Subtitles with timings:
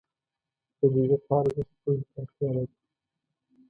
[0.79, 2.75] •د دقیقه ارزښت پوهې ته اړتیا لري.